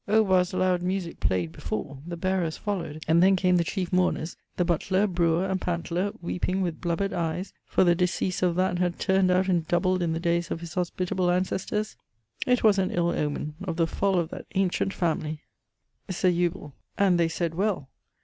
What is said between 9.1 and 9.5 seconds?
out